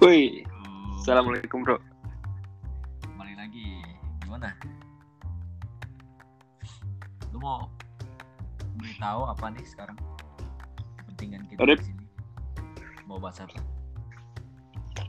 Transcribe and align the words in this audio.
Woi, 0.00 0.48
assalamualaikum 0.96 1.60
bro. 1.60 1.76
Kembali 3.04 3.36
lagi. 3.36 3.84
Gimana? 4.24 4.48
Lu 7.28 7.36
mau 7.36 7.68
beritahu 8.80 9.28
apa 9.28 9.52
nih 9.52 9.60
sekarang? 9.68 10.00
Kepentingan 11.04 11.44
kita 11.52 11.60
di 11.68 11.84
sini. 11.84 12.04
Mau 13.04 13.20
bahas 13.20 13.44
apa? 13.44 13.60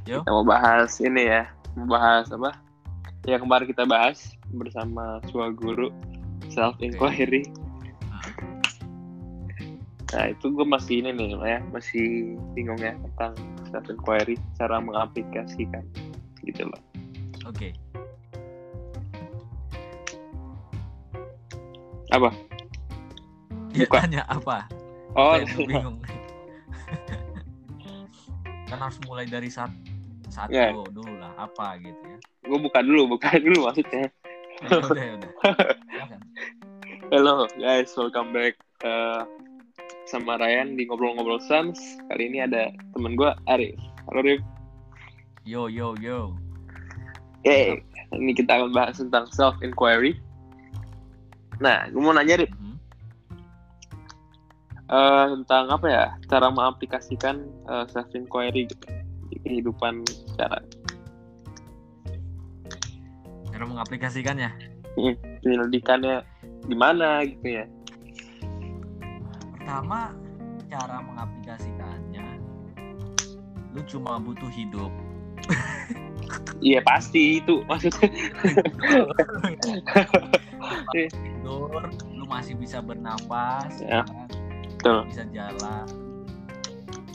Yo, 0.04 0.28
Kita 0.28 0.32
mau 0.36 0.44
bahas 0.44 0.92
ini 1.00 1.24
ya, 1.24 1.48
mau 1.80 1.88
bahas 1.96 2.28
apa? 2.28 2.52
Ya 3.24 3.40
kemarin 3.40 3.72
kita 3.72 3.88
bahas 3.88 4.36
bersama 4.52 5.24
sebuah 5.32 5.56
guru 5.56 5.88
self 6.52 6.76
inquiry. 6.84 7.48
Ah. 7.48 7.61
Nah 10.12 10.26
itu 10.28 10.52
gue 10.52 10.66
masih 10.66 11.00
ini 11.00 11.12
nih 11.16 11.30
ya, 11.38 11.60
masih 11.72 12.36
bingung 12.52 12.76
ya 12.78 12.92
tentang 12.92 13.32
self 13.72 13.88
inquiry, 13.88 14.36
cara 14.56 14.78
mengaplikasikan 14.78 15.84
gitu 16.44 16.68
loh. 16.68 16.82
oke. 17.44 17.72
Apa? 22.12 22.30
Dia 23.72 23.88
Buka. 23.88 24.04
tanya 24.04 24.22
apa? 24.28 24.68
Oh, 25.16 25.32
Saya 25.32 25.48
tuh 25.48 25.64
bingung. 25.64 25.96
kan 28.68 28.80
harus 28.80 29.00
mulai 29.04 29.28
dari 29.28 29.48
saat 29.48 29.72
satu 30.28 30.52
Ya. 30.52 30.72
dulu 30.72 31.12
lah 31.20 31.36
apa 31.38 31.76
gitu 31.80 32.00
ya. 32.04 32.18
gue 32.42 32.60
buka 32.60 32.80
dulu, 32.80 33.16
buka 33.16 33.32
dulu 33.44 33.68
maksudnya. 33.68 34.12
Ya 34.62 34.68
udah, 34.78 34.92
ya 34.98 35.14
udah. 35.16 35.32
Silakan. 35.88 36.20
Hello 37.08 37.36
guys, 37.54 37.92
welcome 37.96 38.32
back 38.32 38.56
eh, 38.82 39.22
sama 40.12 40.36
Ryan 40.36 40.76
di 40.76 40.84
ngobrol-ngobrol 40.84 41.40
Sans. 41.40 41.80
Kali 42.12 42.28
ini 42.28 42.44
ada 42.44 42.68
temen 42.92 43.16
gue 43.16 43.32
Arif. 43.48 43.80
Halo 44.12 44.20
Arif. 44.20 44.44
Yo 45.48 45.72
yo 45.72 45.96
yo. 46.04 46.36
Yeay, 47.48 47.80
ini 48.14 48.36
kita 48.36 48.60
akan 48.60 48.76
bahas 48.76 49.00
tentang 49.00 49.26
self 49.32 49.56
inquiry. 49.64 50.20
Nah, 51.58 51.88
gue 51.90 52.02
mau 52.02 52.14
nanya 52.14 52.38
Rip, 52.44 52.52
Mhm. 52.54 52.76
eh, 54.92 55.26
tentang 55.40 55.66
apa 55.72 55.88
ya 55.88 56.06
cara 56.28 56.52
mengaplikasikan 56.52 57.42
self 57.90 58.12
inquiry 58.14 58.68
gitu 58.68 58.86
di 59.32 59.38
kehidupan 59.48 60.04
secara 60.06 60.60
Cara 63.50 63.64
mengaplikasikannya. 63.64 64.50
penyelidikannya 65.42 66.22
gimana 66.68 67.24
gitu 67.24 67.48
ya. 67.62 67.66
Pertama, 69.72 70.12
cara 70.68 71.00
mengaplikasikannya 71.00 72.44
lu 73.72 73.80
cuma 73.88 74.20
butuh 74.20 74.52
hidup. 74.52 74.92
Iya 76.60 76.84
pasti 76.84 77.40
itu 77.40 77.64
maksudnya. 77.64 78.12
tidur, 80.92 81.88
lu 82.12 82.28
masih 82.28 82.60
bisa 82.60 82.84
bernapas, 82.84 83.80
Ya. 83.80 84.04
kan? 84.04 84.28
Betul. 84.76 85.08
bisa 85.08 85.24
jalan, 85.32 85.88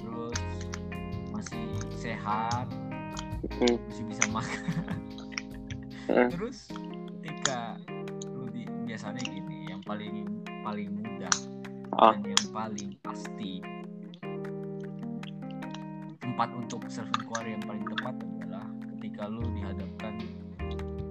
terus 0.01 0.41
masih 1.37 1.69
sehat, 1.93 2.73
Hmm. 3.61 3.77
masih 3.85 4.05
bisa 4.09 4.25
makan. 4.33 4.65
Hmm. 6.09 6.29
terus 6.33 6.73
ketika 7.21 7.77
lu 8.33 8.49
di, 8.49 8.65
biasanya 8.89 9.21
gini, 9.29 9.69
yang 9.69 9.85
paling 9.85 10.41
paling 10.65 10.89
mudah 11.05 11.37
Ah. 11.97 12.13
dan 12.13 12.29
yang 12.29 12.47
paling 12.51 12.91
pasti 13.01 13.65
tempat 16.19 16.49
untuk 16.53 16.85
self 16.87 17.09
inquiry 17.15 17.57
yang 17.57 17.65
paling 17.65 17.85
tepat 17.87 18.15
adalah 18.37 18.65
ketika 18.93 19.23
lu 19.27 19.45
dihadapkan 19.53 20.15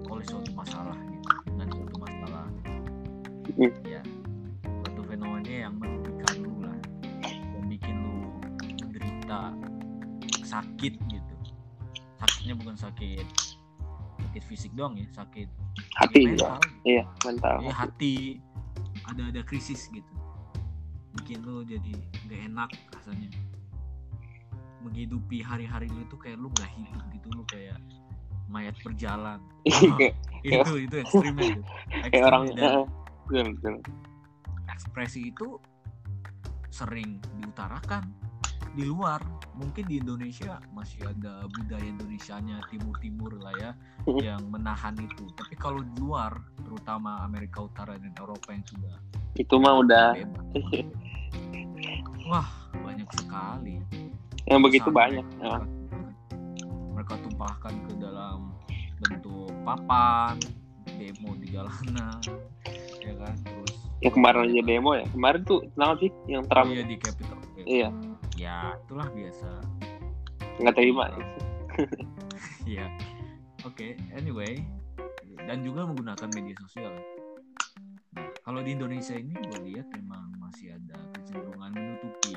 oleh 0.06 0.22
suatu 0.24 0.52
masalah 0.54 0.98
gitu 1.10 1.26
dengan 1.48 1.68
suatu 1.70 1.96
masalah 1.98 2.46
Hmm. 3.48 3.70
ya 3.84 4.02
suatu 4.82 5.06
fenomena 5.06 5.48
yang 5.48 5.78
merugikan 5.78 6.34
lu 6.40 6.54
lah 6.60 6.76
yang 7.24 7.66
bikin 7.66 7.94
lu 7.96 8.18
menderita 8.82 9.54
sakit 10.44 10.94
gitu 11.00 11.36
sakitnya 12.18 12.58
bukan 12.58 12.74
sakit 12.76 13.22
sakit 14.20 14.44
fisik 14.44 14.74
doang 14.74 14.98
ya 14.98 15.06
sakit 15.12 15.46
Hati 15.96 16.26
sakit 16.26 16.26
ya. 16.26 16.28
mental 16.28 16.58
Iya, 16.84 17.04
mental. 17.24 17.56
ya 17.62 17.72
hati 17.72 18.14
ada 19.06 19.24
ada 19.30 19.42
krisis 19.42 19.88
gitu 19.88 20.14
bikin 21.22 21.40
lu 21.44 21.64
jadi 21.64 21.94
gak 22.28 22.42
enak 22.52 22.70
rasanya. 22.96 23.30
Menghidupi 24.84 25.42
hari-hari 25.42 25.90
lu 25.90 26.06
tuh 26.12 26.20
kayak 26.22 26.38
lu 26.38 26.52
gak 26.60 26.70
hidup 26.76 27.04
gitu 27.14 27.28
lu 27.34 27.44
kayak 27.50 27.80
mayat 28.50 28.76
berjalan. 28.86 29.40
Kayak 30.46 30.70
itu 30.70 30.74
itu 30.86 30.96
ekstrimnya 31.02 31.58
tuh. 31.58 31.66
kayak 32.14 32.26
orang 32.30 32.44
betul, 33.26 33.58
betul. 33.58 33.76
ekspresi 34.70 35.34
itu 35.34 35.58
sering 36.70 37.18
diutarakan 37.42 38.14
di 38.76 38.84
luar 38.84 39.24
mungkin 39.54 39.88
di 39.88 39.98
Indonesia 39.98 40.60
masih 40.70 41.00
ada 41.06 41.48
budaya 41.50 41.82
Indonesianya 41.82 42.60
timur-timur 42.68 43.40
lah 43.40 43.56
ya 43.56 43.72
Mhm. 44.04 44.20
yang 44.20 44.42
menahan 44.46 44.94
itu 44.96 45.26
tapi 45.34 45.56
kalau 45.56 45.80
di 45.80 45.96
luar 45.98 46.36
terutama 46.60 47.20
Amerika 47.22 47.64
Utara 47.64 47.96
dan 47.96 48.12
Eropa 48.14 48.52
yang 48.52 48.66
sudah 48.66 48.96
Itu 49.34 49.56
mah 49.58 49.80
udah 49.80 50.08
bebas 50.14 50.46
wah 52.26 52.48
banyak 52.76 53.10
sekali 53.16 53.80
yang 54.46 54.62
begitu 54.62 54.86
Sampai 54.86 55.00
banyak. 55.10 55.26
Ya. 55.36 55.58
mereka, 55.58 55.66
mereka 56.94 57.14
tumpahkan 57.20 57.74
ke 57.82 57.94
dalam 57.98 58.54
bentuk 59.00 59.50
papan 59.64 60.36
demo 60.94 61.34
di 61.36 61.48
jalanan 61.50 62.20
ya 63.00 63.14
kan 63.18 63.36
terus 63.42 63.74
Ya 63.98 64.12
kemarin 64.12 64.46
aja 64.46 64.62
demo 64.62 64.92
ya. 64.92 65.08
Kemarin 65.08 65.42
tuh 65.42 65.64
kenapa 65.72 65.98
sih 65.98 66.12
yang 66.28 66.44
Trump? 66.46 66.68
iya 66.70 66.84
di 66.84 66.96
Capitol 67.00 67.40
Iya, 67.66 67.90
ya 68.36 68.76
itulah 68.84 69.08
biasa 69.10 69.50
nggak 70.60 70.76
terima. 70.76 71.06
Iya. 72.66 72.90
Oke, 73.62 73.94
anyway, 74.10 74.58
dan 75.46 75.62
juga 75.62 75.86
menggunakan 75.86 76.30
media 76.34 76.58
sosial. 76.58 76.90
Nah, 78.18 78.26
kalau 78.42 78.66
di 78.66 78.74
Indonesia 78.74 79.14
ini 79.14 79.38
gue 79.38 79.60
lihat 79.70 79.86
memang 79.94 80.34
masih 80.42 80.74
ada 80.74 80.98
kecenderungan 81.14 81.70
menutupi. 81.78 82.34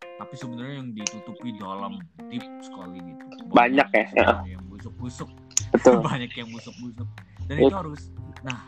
Tapi 0.00 0.34
sebenarnya 0.34 0.82
yang 0.82 0.90
ditutupi 0.90 1.54
dalam 1.54 2.02
deep 2.26 2.42
sekali 2.58 2.98
gitu. 2.98 3.24
Banyak 3.46 3.88
ya, 3.94 4.04
sebenarnya 4.10 4.50
Yang 4.58 4.64
busuk-busuk, 4.66 5.30
Betul. 5.70 5.98
banyak 6.10 6.32
yang 6.34 6.48
busuk-busuk. 6.50 7.08
Dan 7.46 7.54
Iya. 7.54 7.66
itu 7.70 7.76
harus. 7.78 8.02
Nah, 8.42 8.58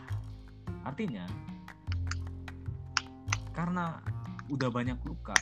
artinya 0.87 1.27
karena 3.51 3.99
udah 4.47 4.69
banyak 4.71 4.95
luka, 5.03 5.35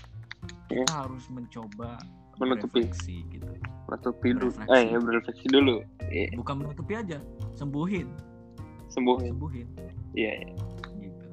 kita 0.67 0.93
harus 0.93 1.25
mencoba. 1.29 1.97
Menutupi. 2.35 2.83
refleksi 2.83 3.23
gitu. 3.31 3.47
Menutupi 3.87 4.35
dulu. 4.35 4.51
Eh, 4.67 4.91
ya 4.91 4.97
berefleksi 4.99 5.47
dulu. 5.47 5.79
Iya, 6.11 6.35
bukan 6.35 6.55
menutupi 6.59 6.93
aja 6.93 7.17
sembuhin 7.55 8.07
sembuhin. 8.91 9.31
sembuhin 9.33 9.67
Iya, 10.13 10.31
iya. 10.35 10.55
gitu 10.99 11.25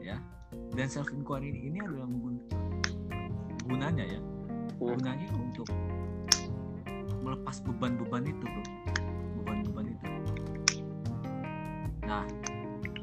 ya 0.00 0.16
dan 0.72 0.86
self 0.88 1.08
inquiry 1.10 1.48
ini, 1.48 1.60
ini 1.68 1.78
adalah 1.80 2.04
menggun- 2.04 2.44
gunanya 3.64 4.04
ya 4.06 4.20
Hmm. 4.78 4.96
gunanya 4.96 5.28
untuk 5.32 5.68
melepas 7.20 7.56
beban-beban 7.62 8.24
itu 8.24 8.44
bro 8.44 8.62
beban-beban 9.40 9.86
itu 9.92 10.06
nah 12.04 12.24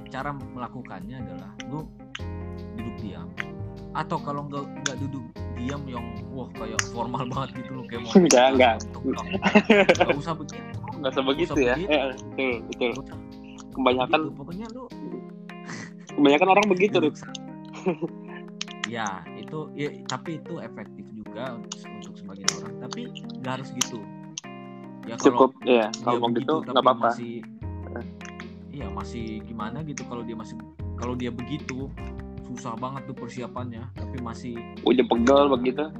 cara 0.10 0.30
melakukannya 0.34 1.18
adalah 1.20 1.52
lu 1.70 1.86
duduk 2.78 2.96
diam 3.02 3.30
atau 3.92 4.18
kalau 4.22 4.46
nggak 4.46 4.64
nggak 4.86 4.98
duduk 5.02 5.24
diam 5.58 5.82
yang 5.86 6.06
wah 6.30 6.48
kayak 6.54 6.80
formal 6.90 7.26
banget 7.26 7.50
gitu 7.60 7.72
loh 7.74 7.86
kayak 7.90 8.02
mau 8.06 8.12
Enggak, 8.16 8.48
enggak. 8.54 8.76
nggak 9.98 10.18
usah 10.22 10.34
begitu 10.34 10.68
Nggak 11.00 11.12
usah 11.16 11.24
begitu 11.24 11.54
ya. 11.58 11.76
Eh, 11.80 12.12
betul, 12.36 12.52
betul. 12.68 12.90
Nggak 12.92 13.02
usah 13.02 13.18
Kebanyakan 13.72 14.20
begitu. 14.20 14.36
pokoknya 14.36 14.66
lu 14.70 14.84
kebanyakan 16.16 16.48
orang 16.50 16.66
begitu, 16.68 16.98
sa- 17.14 17.32
ya 18.86 19.08
itu 19.34 19.60
ya, 19.74 19.90
tapi 20.04 20.42
itu 20.42 20.54
efektif 20.60 21.06
juga 21.14 21.56
untuk, 21.56 21.72
untuk 21.88 22.14
sebagian 22.18 22.50
orang 22.58 22.74
tapi 22.82 23.02
nggak 23.40 23.54
harus 23.62 23.70
gitu 23.72 24.00
ya 25.06 25.16
Cukup 25.16 25.56
ya, 25.64 25.88
dia 25.88 26.04
kalau 26.04 26.20
mau 26.20 26.30
begitu, 26.30 26.44
gitu 26.44 26.56
tapi 26.60 26.74
nggak 26.74 26.84
apa-apa. 26.84 27.08
masih 27.08 27.34
iya 28.70 28.88
masih 28.90 29.26
gimana 29.46 29.82
gitu 29.82 30.02
kalau 30.06 30.22
dia 30.22 30.36
masih 30.36 30.58
kalau 30.96 31.14
dia 31.14 31.32
begitu 31.32 31.88
susah 32.50 32.74
banget 32.76 33.06
tuh 33.06 33.16
persiapannya 33.16 33.84
tapi 33.94 34.18
masih 34.26 34.58
Udah 34.82 35.06
pegel 35.06 35.44
begitu. 35.54 35.86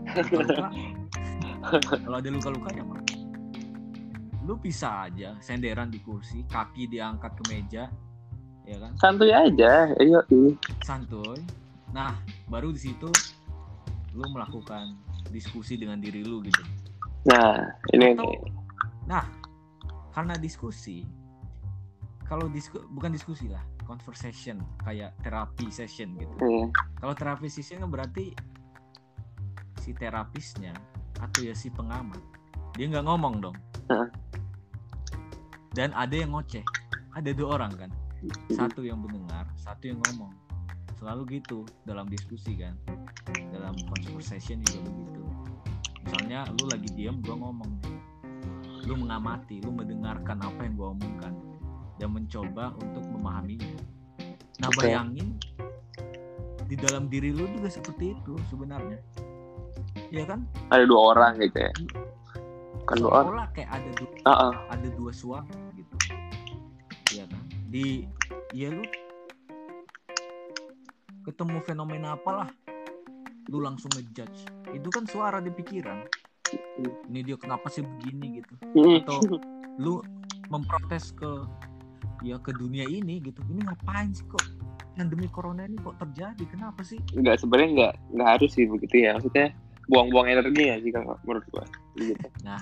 kalau 2.06 2.18
ada 2.18 2.30
luka-luka 2.32 2.70
ya 2.74 2.84
mah 2.84 3.02
lu 4.48 4.58
bisa 4.58 5.06
aja 5.06 5.38
senderan 5.44 5.94
di 5.94 6.02
kursi 6.02 6.42
kaki 6.50 6.90
diangkat 6.90 7.38
ke 7.38 7.44
meja 7.54 7.84
ya 8.66 8.78
kan 8.82 8.98
Santuy 8.98 9.30
aja. 9.30 9.94
Ayo, 10.02 10.26
iya. 10.34 10.52
santuy 10.82 11.38
nah 11.94 12.18
baru 12.50 12.74
di 12.74 12.82
situ 12.82 13.10
lu 14.18 14.26
melakukan 14.34 14.98
diskusi 15.30 15.78
dengan 15.78 16.02
diri 16.02 16.26
lu 16.26 16.42
gitu 16.42 16.66
Nah, 17.28 17.68
ini 17.92 18.16
Atau-. 18.16 18.32
Nah, 19.10 19.26
karena 20.16 20.40
diskusi, 20.40 21.04
kalau 22.24 22.48
disku, 22.48 22.80
bukan 22.96 23.12
diskusi 23.12 23.52
lah, 23.52 23.64
conversation 23.90 24.62
kayak 24.86 25.18
terapi 25.26 25.74
session 25.74 26.14
gitu. 26.14 26.30
Hmm, 26.38 26.70
Kalau 27.02 27.18
terapi 27.18 27.50
session 27.50 27.82
kan 27.82 27.90
berarti 27.90 28.38
si 29.82 29.98
terapisnya 29.98 30.78
atau 31.18 31.42
ya 31.42 31.58
si 31.58 31.74
pengamat 31.74 32.22
dia 32.78 32.86
nggak 32.86 33.06
ngomong 33.10 33.42
dong. 33.42 33.58
Heeh. 33.90 34.10
Dan 35.74 35.90
ada 35.98 36.14
yang 36.14 36.38
ngoceh, 36.38 36.62
ada 37.18 37.30
dua 37.34 37.58
orang 37.58 37.74
kan, 37.74 37.92
satu 38.54 38.86
yang 38.86 39.02
mendengar, 39.02 39.50
satu 39.58 39.90
yang 39.90 40.00
ngomong. 40.06 40.34
Selalu 41.02 41.40
gitu 41.40 41.64
dalam 41.88 42.06
diskusi 42.06 42.58
kan, 42.60 42.76
dalam 43.50 43.74
conversation 43.90 44.62
juga 44.66 44.86
begitu. 44.86 45.22
Misalnya 46.04 46.46
lu 46.58 46.66
lagi 46.70 46.90
diam, 46.94 47.22
gua 47.26 47.36
ngomong 47.38 47.72
lu 48.86 48.94
mengamati, 48.98 49.62
lu 49.62 49.72
mendengarkan 49.76 50.42
apa 50.42 50.60
yang 50.66 50.74
gua 50.80 50.96
omongkan 50.98 51.34
dan 52.00 52.16
mencoba 52.16 52.74
untuk 52.80 53.04
memahaminya. 53.06 53.76
Nah, 54.60 54.72
Oke. 54.72 54.88
bayangin 54.88 55.36
di 56.66 56.76
dalam 56.76 57.08
diri 57.08 57.30
lu 57.30 57.46
juga 57.52 57.68
seperti 57.68 58.16
itu 58.16 58.34
sebenarnya. 58.48 59.00
Ya 60.10 60.24
kan? 60.26 60.48
Ada 60.72 60.86
dua 60.86 61.02
orang 61.14 61.38
gitu 61.38 61.60
ya. 61.60 61.72
Kan 62.88 62.98
dua 62.98 63.12
orang. 63.22 63.48
Kayak 63.54 63.70
ada 63.78 63.90
dua, 63.96 64.10
Ah, 64.24 64.34
ah. 64.50 64.54
ada 64.72 64.88
dua 64.94 65.12
suara 65.12 65.46
gitu. 65.76 65.96
Iya 67.14 67.24
kan? 67.28 67.44
Di 67.70 68.08
ya 68.52 68.70
lu 68.70 68.84
ketemu 71.22 71.62
fenomena 71.62 72.18
apalah 72.18 72.50
lu 73.50 73.62
langsung 73.62 73.90
ngejudge 73.94 74.46
itu 74.74 74.90
kan 74.90 75.06
suara 75.06 75.38
di 75.38 75.50
pikiran 75.50 76.06
ini 77.06 77.20
dia 77.22 77.38
kenapa 77.38 77.70
sih 77.70 77.82
begini 77.82 78.42
gitu 78.42 78.54
Hmm. 78.74 78.98
atau 79.02 79.18
lu 79.78 80.02
memprotes 80.50 81.14
ke 81.14 81.46
ya 82.24 82.38
ke 82.40 82.52
dunia 82.56 82.86
ini 82.86 83.24
gitu. 83.24 83.40
Ini 83.48 83.66
ngapain 83.68 84.12
sih 84.12 84.26
kok? 84.28 84.44
Yang 85.00 85.16
demi 85.16 85.28
corona 85.32 85.64
ini 85.64 85.80
kok 85.80 85.96
terjadi? 86.00 86.44
Kenapa 86.50 86.82
sih? 86.84 87.00
Nggak 87.16 87.40
sebenarnya 87.40 87.70
nggak 87.76 87.94
nggak 88.16 88.30
harus 88.38 88.52
sih 88.54 88.66
begitu 88.68 88.96
ya. 89.08 89.16
Maksudnya 89.16 89.48
buang-buang 89.90 90.28
energi 90.30 90.64
ya 90.70 90.76
sih 90.80 90.92
kalau 90.92 91.16
menurut 91.26 91.46
gua. 91.52 91.66
Gitu. 91.98 92.28
nah 92.48 92.62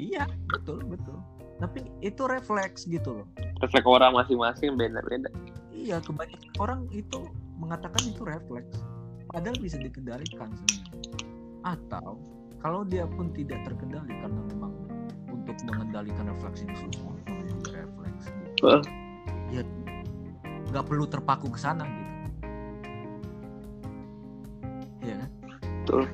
iya 0.00 0.24
betul 0.50 0.82
betul. 0.84 1.18
Tapi 1.60 1.86
itu 2.02 2.22
refleks 2.26 2.88
gitu 2.88 3.22
loh. 3.22 3.26
Refleks 3.62 3.86
orang 3.86 4.12
masing-masing 4.16 4.74
beda-beda. 4.74 5.30
iya 5.74 6.00
kebanyakan 6.00 6.52
orang 6.58 6.80
itu 6.90 7.28
mengatakan 7.60 8.02
itu 8.08 8.22
refleks. 8.24 8.82
Padahal 9.30 9.56
bisa 9.60 9.76
dikendalikan 9.78 10.50
sebenarnya. 10.50 11.02
Atau 11.64 12.20
kalau 12.64 12.80
dia 12.84 13.04
pun 13.04 13.28
tidak 13.36 13.60
terkendali 13.68 14.12
karena 14.24 14.40
memang 14.50 14.72
untuk 15.28 15.56
mengendalikan 15.68 16.32
refleks 16.32 16.64
itu 16.64 16.88
susah 16.88 17.23
Heeh. 18.64 18.82
ya 19.50 19.62
nggak 20.66 20.84
perlu 20.84 21.04
terpaku 21.04 21.46
ke 21.48 21.58
sana 21.58 21.84
gitu 21.84 22.02
ya 25.04 25.14
kan 25.16 25.30
Betul. 25.84 26.04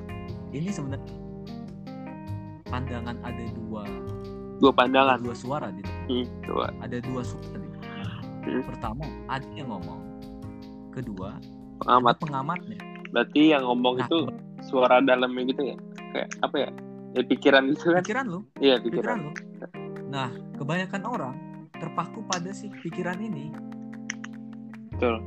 ini 0.51 0.69
sebenarnya 0.69 1.13
pandangan 2.67 3.15
ada 3.21 3.43
dua 3.55 3.83
Dua 4.61 4.69
pandangan. 4.69 5.17
dua 5.17 5.33
suara 5.33 5.73
gitu 5.73 5.89
Hmm, 6.05 6.27
coba. 6.43 6.69
ada 6.77 6.97
dua 6.99 7.21
suara 7.23 7.55
gitu. 7.55 7.77
Hmm. 8.41 8.61
pertama 8.63 9.03
ada 9.25 9.47
yang 9.51 9.69
ngomong 9.69 10.01
kedua 10.91 11.39
Pengamat. 11.79 12.15
pengamatnya 12.19 12.77
Berarti 13.09 13.51
yang 13.51 13.65
ngomong 13.65 13.97
Nah, 13.97 14.05
itu 14.05 14.19
suara 14.63 15.01
dalamnya 15.01 15.43
gitu 15.45 15.67
ya. 15.67 15.75
Kayak 16.13 16.29
apa 16.39 16.55
ya? 16.57 16.69
Ya 17.11 17.21
pikiran 17.25 17.63
gitu 17.67 17.85
kan. 17.89 17.99
pikiran 17.99 18.25
lu 18.27 18.39
Iya, 18.55 18.75
pikiran 18.79 19.17
pikiran. 19.17 19.17
lu 19.19 19.31
nah 20.07 20.29
kebanyakan 20.55 21.01
orang 21.03 21.35
terpaku 21.81 22.21
pada 22.29 22.53
si 22.53 22.69
pikiran 22.85 23.17
ini 23.17 23.49
Betul. 24.93 25.17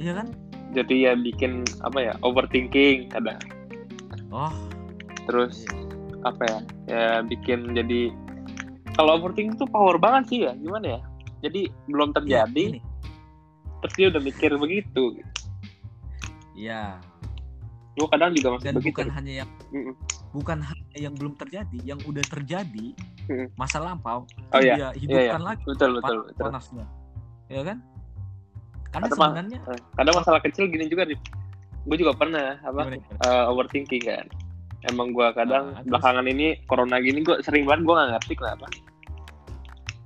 iya 0.00 0.16
kan 0.16 0.32
Jadi 0.74 1.06
ya 1.06 1.14
bikin 1.14 1.62
apa 1.86 2.02
ya? 2.02 2.12
Overthinking 2.24 3.12
kadang. 3.12 3.38
oh 4.32 4.50
Terus 5.28 5.62
apa 6.24 6.42
ya? 6.42 6.58
Ya 6.88 7.06
bikin 7.22 7.76
jadi 7.76 8.10
kalau 8.96 9.20
overthinking 9.20 9.54
tuh 9.54 9.68
power 9.70 10.00
banget 10.00 10.24
sih 10.32 10.38
ya. 10.48 10.56
Gimana 10.56 10.98
ya? 10.98 11.00
Jadi 11.44 11.68
belum 11.86 12.10
iya, 12.24 12.48
terjadi, 12.48 12.64
ini. 12.74 12.80
terus 13.84 13.94
dia 13.94 14.06
udah 14.10 14.22
mikir 14.24 14.50
begitu. 14.56 15.20
iya 16.56 16.98
Gue 17.94 18.08
kadang 18.10 18.32
juga 18.34 18.56
masih 18.58 18.66
dan 18.66 18.74
begitu. 18.80 18.90
bukan 18.90 19.08
hanya 19.14 19.32
yang 19.44 19.50
Mm-mm. 19.70 19.94
Bukan 20.34 20.58
hanya 20.60 20.96
yang 20.98 21.14
belum 21.14 21.38
terjadi 21.38 21.78
yang 21.86 22.00
udah 22.02 22.24
terjadi 22.24 22.86
Mm. 23.24 23.48
masa 23.56 23.80
lampau 23.80 24.28
Oh 24.52 24.60
iya, 24.60 24.76
dia 24.76 24.88
hidupkan 24.92 25.40
lagi 25.40 25.64
Betul, 25.64 25.96
betul, 25.96 26.16
betul. 26.26 26.44
panasnya 26.44 26.84
ya 27.46 27.62
kan 27.62 27.78
karena 28.90 29.06
Atau 29.08 29.16
sebenarnya 29.16 29.58
Eh, 29.64 29.80
Kadang 29.94 30.14
masalah 30.14 30.40
kecil 30.40 30.64
gini 30.68 30.84
juga 30.86 31.02
nih. 31.02 31.18
Gue 31.82 31.96
juga 31.96 32.12
pernah 32.12 32.60
apa 32.60 32.84
gimana, 32.84 32.96
gimana? 32.96 33.18
eh, 33.24 33.44
overthinking 33.48 34.04
kan. 34.04 34.26
Emang 34.84 35.10
gue 35.10 35.24
kadang 35.32 35.72
Ah, 35.72 35.80
terus? 35.80 35.88
belakangan 35.88 36.26
ini 36.26 36.46
corona 36.64 36.96
gini 36.98 37.18
gue 37.20 37.36
sering 37.40 37.64
banget 37.64 37.82
gue 37.82 37.94
nggak 37.94 38.10
ngerti 38.12 38.32
kenapa. 38.36 38.66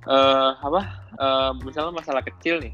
Eh 0.07 0.51
apa? 0.57 0.81
Eh, 1.13 1.51
misalnya 1.61 1.91
masalah 1.93 2.23
kecil 2.23 2.59
nih. 2.59 2.73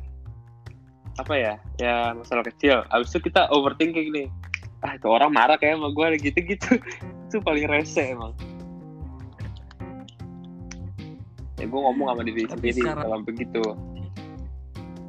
Apa 1.15 1.33
ya? 1.33 1.53
Ya 1.75 2.13
masalah 2.13 2.45
kecil. 2.45 2.85
Abis 2.87 3.09
itu 3.09 3.25
kita 3.25 3.49
overthinking 3.49 4.13
nih. 4.13 4.27
Ah 4.79 4.93
itu 4.93 5.07
orang 5.07 5.31
marah 5.31 5.57
kayak 5.57 5.75
sama 5.75 5.89
gue 5.89 6.07
gitu-gitu. 6.21 6.77
Itu 7.35 7.43
paling 7.43 7.67
rese 7.67 7.99
emang. 8.07 8.31
Ya 11.55 11.65
gue 11.65 11.79
ngomong 11.81 12.07
sama 12.07 12.21
diri 12.21 12.43
Tapi 12.43 12.55
sendiri 12.63 12.79
secara- 12.81 13.03
kalau 13.03 13.19
begitu. 13.21 13.61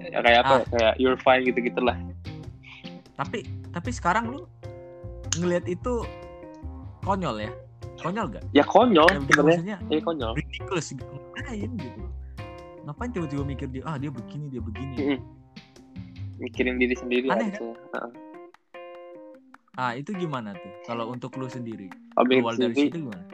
Ya, 0.03 0.19
kayak 0.21 0.41
apa? 0.41 0.47
Ah. 0.49 0.59
ya? 0.59 0.67
Kayak 0.69 0.95
you're 0.97 1.19
fine 1.19 1.43
gitu-gitu 1.45 1.81
lah. 1.81 1.95
tapi 3.17 3.49
tapi 3.73 3.89
sekarang 3.91 4.29
lu 4.29 4.45
ngelihat 5.35 5.65
itu 5.67 6.05
konyol 7.01 7.41
ya 7.41 7.49
konyol 7.97 8.29
gak 8.29 8.45
Ya 8.53 8.61
konyol 8.63 9.09
ya, 9.09 9.17
sebenarnya. 9.17 9.41
maksudnya 9.57 9.77
Ya 9.89 10.01
konyol. 10.05 10.33
ridiculous 10.37 10.87
gitu 10.93 11.09
ngapain 11.33 11.71
gitu 11.73 12.01
ngapain 12.85 13.11
tiba-tiba 13.11 13.43
mikir 13.43 13.69
dia 13.71 13.83
ah 13.85 13.97
dia 13.97 14.13
begini 14.13 14.53
dia 14.53 14.61
begini 14.61 14.95
Mm-mm. 15.01 15.19
mikirin 16.39 16.77
diri 16.77 16.93
sendiri 16.93 17.25
Aneh, 17.27 17.49
harusnya. 17.49 17.73
Heeh. 17.73 18.11
Ah 19.77 19.93
itu 19.93 20.13
gimana 20.13 20.53
tuh? 20.53 20.73
Kalau 20.85 21.09
untuk 21.09 21.37
lu 21.37 21.47
sendiri 21.47 21.93
keluar 22.17 22.57
dari 22.57 22.73
sendiri, 22.73 22.89
situ 22.89 22.97
gimana? 23.03 23.25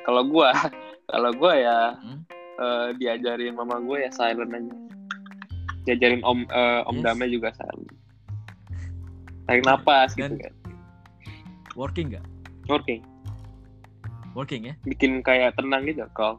Kalau 0.00 0.22
gua 0.24 0.50
kalau 1.12 1.30
gua 1.32 1.52
ya 1.54 1.78
Hmm? 1.96 2.20
eh, 2.56 2.88
diajarin 2.96 3.52
mama 3.52 3.78
gua 3.78 3.98
ya 4.00 4.10
silent 4.10 4.50
aja. 4.50 4.74
Diajarin 5.84 6.22
om 6.22 6.42
eh, 6.44 6.80
om 6.84 6.96
Yes. 6.96 7.04
Dame 7.04 7.26
juga 7.28 7.50
silent. 7.52 7.90
Tarik 9.44 9.64
napas 9.64 10.12
gitu 10.12 10.28
Dan- 10.28 10.38
kan. 10.38 10.54
working 11.74 12.06
gak 12.10 12.26
working. 12.66 13.00
Working 14.32 14.62
ya? 14.66 14.74
Bikin 14.82 15.18
kayak 15.20 15.54
tenang 15.54 15.82
gitu 15.82 16.04
kalau 16.12 16.38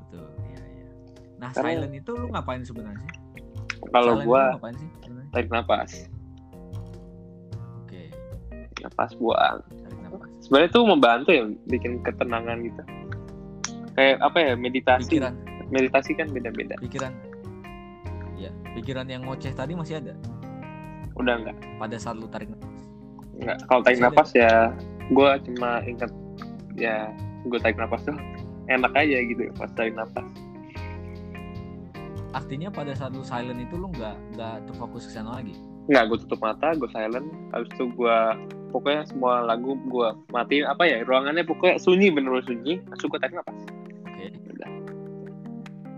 betul 0.00 0.26
iya 0.44 0.58
iya. 0.58 0.86
Nah 1.36 1.50
Karena- 1.50 1.76
silent 1.76 1.94
itu 1.94 2.10
lu 2.12 2.26
ngapain 2.30 2.62
sebenarnya 2.62 3.04
sih? 3.04 3.22
Kalau 3.90 4.14
gua 4.22 4.54
ngapain 4.54 4.74
sih 4.74 4.88
sebenarnya? 4.96 5.28
tarik 5.30 5.48
napas 5.50 5.90
napas 8.84 9.16
buang. 9.16 9.64
Nafas 10.04 10.20
sebenarnya 10.44 10.70
tuh 10.70 10.84
membantu 10.84 11.30
ya 11.32 11.44
bikin 11.72 12.04
ketenangan 12.04 12.60
gitu. 12.60 12.82
Kayak 13.96 14.20
apa 14.20 14.38
ya 14.38 14.52
meditasi. 14.54 15.08
Pikiran. 15.16 15.34
Meditasi 15.72 16.10
kan 16.14 16.28
beda-beda. 16.30 16.76
Pikiran. 16.78 17.12
Ya 18.36 18.52
pikiran 18.76 19.08
yang 19.08 19.24
ngoceh 19.24 19.56
tadi 19.56 19.72
masih 19.72 19.98
ada? 20.04 20.12
Udah 21.16 21.40
enggak 21.40 21.56
pada 21.80 21.96
saat 21.96 22.20
lu 22.20 22.28
tarik 22.28 22.52
nafas? 22.52 22.74
Enggak 23.40 23.58
kalau 23.66 23.80
tarik 23.80 23.98
Masih 23.98 24.04
ada. 24.04 24.12
napas 24.12 24.28
ya 24.36 24.52
gua 25.10 25.30
cuma 25.40 25.70
ingat 25.88 26.10
ya 26.74 27.08
gue 27.46 27.58
tarik 27.60 27.78
napas 27.78 28.02
tuh 28.02 28.16
enak 28.72 28.92
aja 28.96 29.16
gitu 29.20 29.46
pas 29.54 29.70
tarik 29.76 29.94
napas 29.94 30.24
artinya 32.34 32.66
pada 32.72 32.96
saat 32.98 33.14
lu 33.14 33.22
silent 33.22 33.62
itu 33.62 33.78
lu 33.78 33.92
nggak 33.94 34.16
nggak 34.34 34.54
terfokus 34.66 35.06
ke 35.06 35.12
sana 35.14 35.38
lagi 35.38 35.54
nggak 35.84 36.04
gue 36.08 36.18
tutup 36.24 36.40
mata 36.40 36.72
gue 36.72 36.88
silent. 36.90 37.28
Habis 37.52 37.68
itu 37.76 37.84
gue 37.92 38.18
pokoknya 38.72 39.02
semua 39.08 39.44
lagu 39.44 39.76
gue 39.76 40.08
matiin. 40.32 40.64
Apa 40.64 40.88
ya 40.88 41.04
ruangannya 41.04 41.44
pokoknya 41.44 41.76
sunyi 41.80 42.08
bener 42.08 42.40
sunyi. 42.44 42.80
Langsung 42.88 43.08
gue 43.12 43.20
tarik 43.20 43.36
napas 43.36 43.56
oke. 44.08 44.24
Udah. 44.54 44.70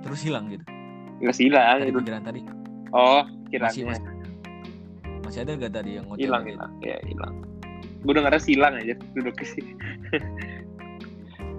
terus 0.07 0.21
hilang 0.23 0.47
gitu? 0.51 0.65
Nggak 1.23 1.37
hilang. 1.39 1.77
Tadi 1.83 1.91
itu 1.91 2.01
pikiran 2.03 2.23
tadi? 2.23 2.41
Oh 2.95 3.23
masih 3.27 3.51
kiranya 3.51 3.83
masih. 3.95 4.05
Masih 5.27 5.41
ada 5.43 5.53
gak 5.59 5.75
tadi 5.75 5.91
yang 5.99 6.07
ngoceh 6.07 6.23
hilang 6.23 6.45
hilang. 6.47 6.71
Ya 6.83 6.97
hilang. 7.03 7.35
Gue 8.07 8.13
dengarnya 8.15 8.43
silang 8.43 8.75
aja 8.79 8.95
duduk 9.15 9.35
ke 9.39 9.45
sini. 9.47 9.73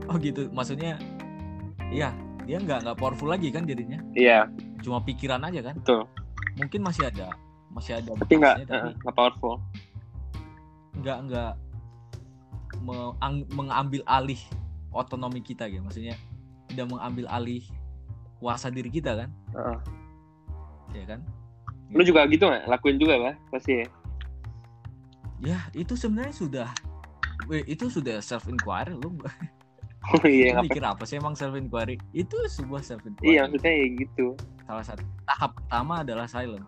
Oh 0.07 0.15
gitu. 0.23 0.47
Maksudnya 0.55 0.95
iya 1.91 2.15
dia 2.47 2.63
nggak 2.63 2.87
nggak 2.87 2.95
powerful 2.95 3.27
lagi 3.27 3.51
kan 3.51 3.67
jadinya? 3.67 3.99
Iya. 4.15 4.47
Cuma 4.79 5.03
pikiran 5.03 5.43
aja 5.43 5.59
kan? 5.59 5.75
Betul. 5.83 6.07
Mungkin 6.55 6.79
masih 6.79 7.11
ada 7.11 7.35
masih 7.77 7.93
ada 8.01 8.09
tapi 8.17 8.33
nggak 8.41 8.55
eh, 8.65 8.91
nggak 9.05 9.15
powerful. 9.15 9.61
Nggak 10.97 11.17
nggak 11.29 11.53
mengambil 13.53 14.01
alih 14.09 14.41
otonomi 14.89 15.45
kita 15.45 15.69
gitu 15.69 15.85
maksudnya 15.85 16.17
tidak 16.73 16.89
mengambil 16.89 17.29
alih 17.29 17.61
kuasa 18.41 18.73
diri 18.73 18.89
kita 18.89 19.13
kan? 19.13 19.29
Heeh. 19.53 19.79
ya 21.03 21.05
kan? 21.05 21.19
Lu 21.93 22.01
juga 22.01 22.25
gitu 22.25 22.49
nggak? 22.49 22.65
Lakuin 22.65 22.97
juga 22.97 23.15
lah 23.21 23.35
pasti 23.53 23.85
ya? 23.85 23.87
Ya 25.37 25.59
itu 25.77 25.93
sebenarnya 25.93 26.33
sudah 26.33 26.69
itu 27.69 27.85
sudah 27.93 28.17
self 28.19 28.49
inquiry 28.49 28.97
lu, 28.97 29.13
lu 29.13 29.21
oh 30.17 30.25
iya 30.25 30.57
ngapain 30.57 30.67
mikir 30.67 30.83
apa 30.83 31.03
sih 31.05 31.21
emang 31.21 31.37
self 31.37 31.53
inquiry 31.53 32.01
itu 32.11 32.35
sebuah 32.49 32.81
self 32.81 33.05
inquiry 33.05 33.37
iya 33.37 33.45
maksudnya 33.45 33.73
ya 33.73 33.87
gitu. 34.01 34.27
Salah 34.67 34.83
satu 34.83 35.03
tahap 35.23 35.55
pertama 35.55 36.03
adalah 36.03 36.25
silent 36.27 36.65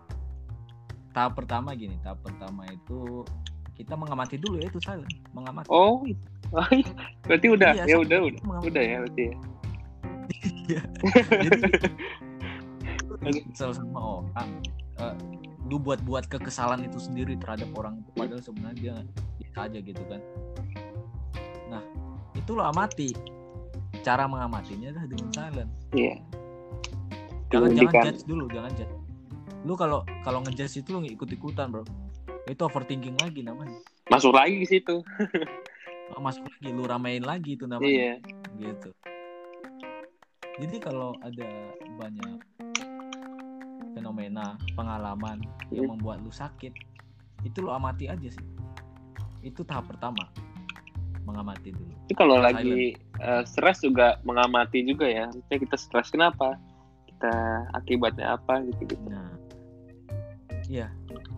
tahap 1.10 1.34
pertama 1.38 1.74
gini 1.74 1.98
tahap 2.02 2.22
pertama 2.22 2.66
itu 2.70 3.26
kita 3.74 3.96
mengamati 3.96 4.36
dulu 4.36 4.60
ya 4.60 4.68
itu 4.68 4.80
silent 4.84 5.08
mengamati. 5.32 5.68
Oh 5.72 6.04
oh, 6.04 6.04
iya. 6.04 6.16
berarti 7.24 7.46
udah 7.48 7.70
Iya, 7.72 7.84
ya 7.88 7.96
udah 7.96 8.18
udah. 8.28 8.40
Mengamati. 8.44 8.68
udah 8.68 8.82
ya 8.82 8.96
berarti 9.00 9.22
ya. 9.24 9.36
Jadi 13.20 13.38
kesel 13.52 13.70
sama 13.76 14.00
orang 14.20 14.48
eh, 15.00 15.14
lu 15.68 15.76
buat 15.80 16.00
buat 16.04 16.28
kekesalan 16.28 16.84
itu 16.84 17.00
sendiri 17.00 17.36
terhadap 17.40 17.72
orang 17.72 18.04
itu 18.04 18.10
padahal 18.16 18.42
sebenarnya 18.44 18.76
dia 18.76 18.94
biasa 19.40 19.58
aja 19.72 19.78
gitu 19.80 20.02
kan. 20.12 20.20
Nah 21.72 21.82
itu 22.36 22.50
lo 22.52 22.62
amati. 22.68 23.16
Cara 24.00 24.24
mengamatinya 24.24 24.96
adalah 24.96 25.08
dengan 25.08 25.28
silent. 25.32 25.70
Iya. 25.96 26.20
Jangan 27.50 27.70
jangan 27.74 28.04
judge 28.06 28.22
dulu 28.28 28.44
jangan 28.52 28.72
judge 28.76 28.99
lu 29.60 29.76
kalau 29.76 30.02
kalau 30.24 30.40
ngejudge 30.40 30.80
itu 30.80 30.88
lu 30.96 31.04
ikut 31.04 31.28
ikutan 31.28 31.68
bro. 31.68 31.84
Itu 32.48 32.66
overthinking 32.66 33.20
lagi 33.20 33.44
namanya. 33.44 33.76
Masuk 34.08 34.34
lagi 34.34 34.62
ke 34.64 34.66
situ. 34.66 34.96
Oh, 36.10 36.18
masuk 36.18 36.42
lagi 36.42 36.74
lu 36.74 36.82
ramein 36.90 37.22
lagi 37.22 37.54
itu 37.54 37.70
namanya. 37.70 37.86
Iya. 37.86 38.14
Gitu. 38.58 38.90
Jadi 40.58 40.76
kalau 40.82 41.14
ada 41.22 41.46
banyak 42.02 42.34
fenomena 43.94 44.58
pengalaman 44.74 45.38
yang 45.70 45.86
Hmm. 45.86 45.94
membuat 45.94 46.18
lu 46.26 46.34
sakit 46.34 46.74
itu 47.46 47.58
lu 47.62 47.70
amati 47.70 48.10
aja 48.10 48.26
sih. 48.26 48.46
Itu 49.46 49.62
tahap 49.62 49.86
pertama 49.86 50.26
mengamati 51.22 51.70
dulu. 51.70 51.94
Tapi 52.10 52.14
kalau 52.18 52.42
lagi 52.42 52.98
eh, 52.98 53.42
stres 53.46 53.78
juga 53.78 54.18
mengamati 54.26 54.82
juga 54.82 55.06
ya. 55.06 55.30
Maksudnya 55.30 55.58
kita 55.62 55.76
stres 55.78 56.10
kenapa? 56.10 56.58
Kita 57.06 57.32
akibatnya 57.78 58.34
apa? 58.34 58.66
Gitu 58.66 58.98
gitu. 58.98 59.06
nah 59.06 59.30
iya 60.70 60.86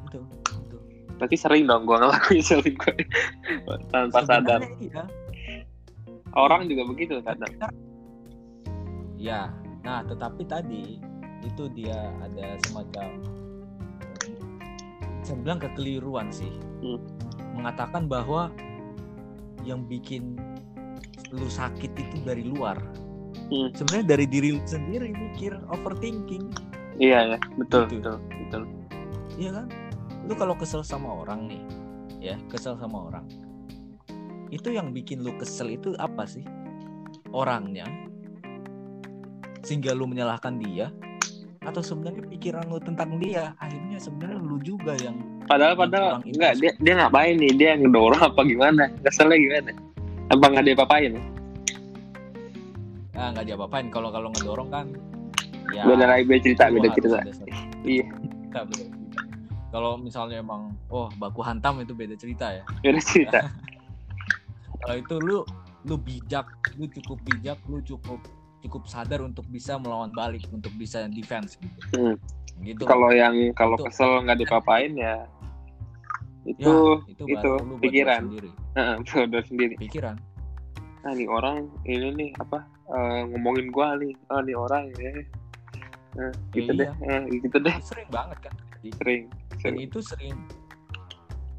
itu 0.04 0.20
itu 0.60 0.76
Berarti 1.16 1.36
sering 1.38 1.64
dong 1.64 1.86
gua 1.86 2.02
ngelakuin 2.02 2.42
selling 2.50 2.74
gue 2.74 2.96
tanpa 3.88 4.20
sadar. 4.22 4.58
Sebenarnya 4.60 4.76
iya 4.82 5.04
Orang 6.32 6.64
juga 6.64 6.82
begitu 6.84 7.20
kadang. 7.20 7.52
ya 9.14 9.48
nah 9.80 10.02
tetapi 10.02 10.42
tadi 10.44 10.98
itu 11.42 11.64
dia 11.72 11.94
ada 12.20 12.54
semacam 12.62 13.08
saya 15.22 15.36
bilang 15.38 15.58
kekeliruan 15.58 16.28
sih 16.28 16.50
Hmm. 16.82 16.98
mengatakan 17.54 18.10
bahwa 18.10 18.50
yang 19.62 19.86
bikin 19.86 20.34
lu 21.30 21.46
sakit 21.46 21.94
itu 21.94 22.16
dari 22.26 22.42
luar 22.42 22.74
Hmm. 23.46 23.70
sebenarnya 23.72 24.18
dari 24.18 24.26
diri 24.26 24.48
lu 24.52 24.60
sendiri 24.64 25.08
mikir 25.10 25.54
overthinking 25.70 26.50
Iya 26.92 27.34
ya, 27.34 27.38
betul 27.56 27.86
Gitu. 27.88 28.02
betul 28.02 28.16
betul. 28.42 28.62
Iya 29.36 29.50
kan 29.52 29.66
lu 30.28 30.34
kalau 30.38 30.54
kesel 30.56 30.82
sama 30.84 31.08
orang 31.10 31.48
nih 31.48 31.62
ya 32.20 32.36
kesel 32.48 32.78
sama 32.78 33.10
orang 33.10 33.26
itu 34.52 34.68
yang 34.68 34.92
bikin 34.92 35.24
lu 35.24 35.32
kesel 35.40 35.72
itu 35.72 35.96
apa 35.96 36.28
sih 36.28 36.44
orangnya 37.32 37.88
sehingga 39.62 39.94
lu 39.94 40.04
menyalahkan 40.10 40.60
dia 40.60 40.92
atau 41.62 41.78
sebenarnya 41.78 42.26
pikiran 42.26 42.66
lu 42.66 42.82
tentang 42.82 43.16
dia 43.22 43.54
akhirnya 43.62 43.98
sebenarnya 44.02 44.38
lu 44.42 44.58
juga 44.60 44.98
yang 44.98 45.16
Padahal 45.42 45.74
Yang 45.74 45.82
padahal 45.84 46.12
enggak 46.22 46.52
dia 46.62 46.72
dia 46.80 46.94
ngapain 47.02 47.34
nih? 47.34 47.52
Dia 47.58 47.70
ngedorong 47.74 48.22
apa 48.30 48.40
gimana? 48.46 48.88
Keselnya 49.02 49.36
gimana? 49.36 49.70
Apa 50.30 50.44
nggak 50.48 50.64
dia 50.64 50.76
papain? 50.78 51.12
ah 53.12 53.28
nggak 53.30 53.44
diapa-apain 53.44 53.86
kalau 53.92 54.08
kalau 54.08 54.32
ngedorong 54.32 54.68
kan 54.72 54.86
ya 55.70 55.84
Beda 55.86 56.04
lagi 56.08 56.24
beda 56.26 56.40
cerita, 56.42 56.64
beda 56.72 56.88
harus 56.90 56.96
cerita. 56.98 57.18
Iya. 57.84 58.06
Kalau 59.72 59.96
misalnya 59.96 60.38
emang 60.38 60.76
oh 60.86 61.08
baku 61.16 61.40
hantam 61.40 61.80
itu 61.80 61.96
beda 61.96 62.12
cerita 62.14 62.52
ya 62.52 62.62
Beda 62.84 63.00
cerita. 63.00 63.40
kalau 64.84 64.94
itu 64.94 65.14
lu 65.16 65.38
lu 65.82 65.96
bijak 65.96 66.46
lu 66.76 66.86
cukup 66.86 67.18
bijak 67.24 67.58
lu 67.66 67.80
cukup 67.80 68.20
cukup 68.62 68.82
sadar 68.86 69.18
untuk 69.18 69.42
bisa 69.48 69.74
melawan 69.74 70.12
balik 70.12 70.46
untuk 70.52 70.70
bisa 70.76 71.08
defense 71.08 71.56
gitu 71.58 71.80
Hmm. 71.92 72.14
gitu 72.60 72.84
Kalau 72.84 73.10
yang 73.10 73.34
kalau 73.52 73.74
Itu. 73.74 73.88
kesel 73.88 74.22
nggak 74.22 74.38
dipapain 74.38 74.92
ya 74.94 75.26
Ya, 76.42 76.58
itu 76.58 76.74
itu, 77.06 77.22
itu 77.24 77.50
buat 77.54 77.78
pikiran. 77.78 78.22
sendiri 78.26 78.50
bodoh 79.14 79.42
sendiri. 79.50 79.74
pikiran 79.78 80.16
Nah, 81.02 81.14
nih 81.14 81.26
orang 81.26 81.66
ini 81.82 82.14
nih 82.14 82.30
apa 82.38 82.62
eh, 82.86 83.20
ngomongin 83.26 83.74
gua 83.74 83.98
nih. 83.98 84.14
Oh, 84.30 84.38
nih 84.38 84.54
orang 84.54 84.86
ya. 84.94 85.10
Nah, 86.14 86.30
gitu 86.54 86.70
Ya, 86.70 86.78
deh. 86.78 86.88
Eh, 87.02 87.22
gitu 87.42 87.56
deh. 87.58 87.74
Itu 87.74 87.90
sering 87.90 88.06
banget 88.06 88.38
kan. 88.38 88.54
Sering. 89.02 89.26
Dan 89.62 89.74
itu 89.78 89.98
sering 90.02 90.36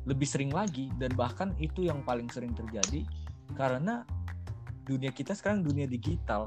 lebih 0.04 0.28
sering 0.28 0.52
lagi 0.52 0.92
dan 1.00 1.16
bahkan 1.16 1.56
itu 1.64 1.88
yang 1.88 2.04
paling 2.04 2.28
sering 2.28 2.52
terjadi 2.52 3.08
karena 3.56 4.04
dunia 4.84 5.16
kita 5.16 5.32
sekarang 5.32 5.64
dunia 5.64 5.88
digital 5.88 6.44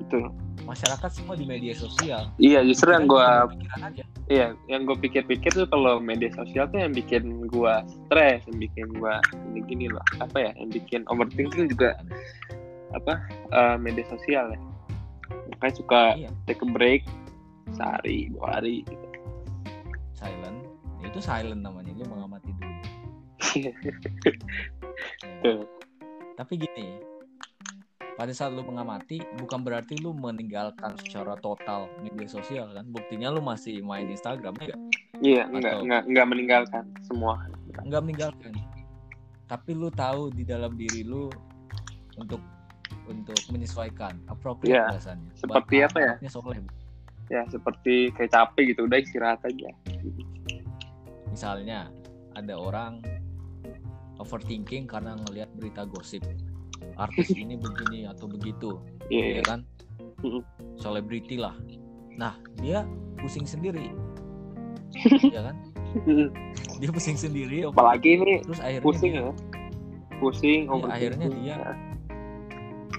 Betul. 0.00 0.32
masyarakat 0.64 1.10
semua 1.12 1.36
di 1.36 1.44
media 1.44 1.76
sosial 1.76 2.32
Iya, 2.40 2.64
justru 2.64 2.88
yang 2.96 3.04
aja 3.84 4.04
iya, 4.32 4.56
yang 4.66 4.88
gua 4.88 4.96
pikir-pikir 4.96 5.52
tuh 5.52 5.68
kalau 5.68 6.00
media 6.00 6.32
sosial 6.32 6.66
tuh 6.72 6.80
yang 6.80 6.96
bikin 6.96 7.46
gua 7.52 7.84
stres, 7.84 8.42
yang 8.48 8.58
bikin 8.58 8.86
gua 8.96 9.20
ini 9.52 9.60
gini 9.68 9.86
loh. 9.92 10.02
Apa 10.18 10.50
ya? 10.50 10.52
Yang 10.58 10.82
bikin 10.82 11.00
overthinking 11.06 11.70
juga 11.70 11.94
apa? 12.96 13.22
eh, 13.52 13.76
media 13.78 14.02
sosial 14.08 14.50
ya. 14.56 14.60
Makanya 15.54 15.74
suka 15.76 16.02
Iya. 16.18 16.30
take 16.48 16.62
a 16.64 16.68
break 16.70 17.02
sehari, 17.76 18.30
dua 18.34 18.58
hari 18.58 18.82
gitu. 18.86 19.05
Silent 21.18 21.60
itu 21.60 21.62
silent 21.62 21.62
namanya 21.62 21.92
lu 21.92 22.04
mengamati 22.04 22.50
dulu 22.52 22.74
Ya. 25.44 25.60
Tapi 26.34 26.52
gini 26.56 27.00
pada 28.16 28.32
saat 28.32 28.52
lu 28.52 28.64
mengamati 28.64 29.20
bukan 29.36 29.60
berarti 29.60 30.00
lu 30.00 30.16
meninggalkan 30.16 30.96
secara 30.96 31.36
total 31.36 31.92
media 32.00 32.24
sosial 32.26 32.72
kan 32.72 32.88
buktinya 32.88 33.28
lu 33.28 33.44
masih 33.44 33.84
main 33.84 34.08
Instagram 34.08 34.56
ya 34.56 34.72
nggak? 34.72 34.80
Iya, 35.20 35.42
enggak 35.46 35.72
Atau- 35.72 35.82
enggak 35.84 36.02
enggak 36.08 36.26
meninggalkan 36.26 36.84
semua. 37.04 37.34
nggak 37.84 38.02
meninggalkan 38.02 38.52
tapi 39.46 39.70
lu 39.72 39.92
tahu 39.92 40.32
di 40.32 40.42
dalam 40.42 40.74
diri 40.74 41.04
lu 41.04 41.28
untuk 42.16 42.40
untuk 43.06 43.36
menyesuaikan 43.52 44.16
appropriate 44.26 44.74
Iya, 44.74 44.84
bahasanya 44.90 45.30
seperti 45.36 45.74
Bahasa 45.78 45.88
apa 45.92 45.98
ya? 46.00 46.12
Soleh 46.26 46.58
Ya, 47.26 47.42
seperti 47.50 48.14
kayak 48.14 48.30
capek 48.30 48.70
gitu, 48.70 48.86
udah 48.86 48.98
istirahat 49.02 49.42
aja. 49.42 49.70
Misalnya 51.36 51.92
ada 52.32 52.56
orang 52.56 53.04
overthinking 54.16 54.88
karena 54.88 55.20
ngelihat 55.20 55.52
berita 55.52 55.84
gosip 55.84 56.24
artis 56.96 57.28
ini 57.30 57.60
begini 57.60 58.08
atau 58.08 58.24
begitu 58.24 58.80
Iya, 59.06 59.38
ya 59.38 59.42
kan 59.44 59.60
Mm-mm. 60.18 60.40
selebriti 60.74 61.36
lah 61.36 61.52
nah 62.10 62.32
dia 62.56 62.88
pusing 63.20 63.44
sendiri 63.44 63.92
ya 65.28 65.44
kan 65.44 65.56
iya. 66.08 66.32
dia 66.80 66.88
pusing 66.88 67.14
sendiri 67.14 67.68
Apalagi 67.68 68.16
ini 68.16 68.40
terus 68.40 68.56
akhirnya 68.58 68.80
pusing 68.82 69.12
dia, 69.12 69.20
ya. 69.20 69.32
Pusing, 70.16 70.60
Iya, 70.62 70.72
overthinking. 70.72 70.96
akhirnya 70.96 71.26
dia- 71.28 71.44
Ya, 71.44 71.58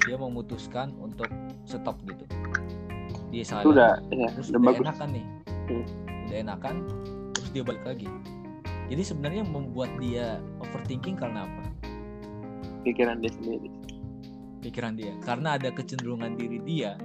dia 0.06 0.15
memutuskan 0.15 0.94
untuk 0.96 1.25
stop 1.65 1.98
gitu 2.06 2.22
dia 3.27 3.41
itu 3.41 3.50
silent 3.50 3.65
udah 3.67 3.91
ya, 4.08 4.29
terus 4.32 4.48
udah 4.48 4.60
udah 4.62 4.70
bagus. 4.72 4.86
enakan 4.86 5.10
nih 5.12 5.25
Hmm. 5.67 5.86
udah 6.24 6.38
enakan 6.38 6.75
dia 7.57 7.65
balik 7.65 7.81
lagi 7.81 8.05
jadi 8.87 9.01
sebenarnya 9.01 9.43
membuat 9.49 9.89
dia 9.97 10.37
overthinking 10.61 11.17
karena 11.17 11.49
apa 11.49 11.63
Pikiran 12.85 13.19
dia 13.19 13.33
sendiri. 13.33 13.67
pikiran 14.61 14.93
dia 14.93 15.11
karena 15.25 15.57
ada 15.57 15.73
kecenderungan 15.73 16.37
diri 16.37 16.61
dia 16.61 16.95